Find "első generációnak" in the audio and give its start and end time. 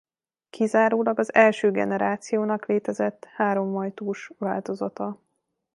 1.33-2.65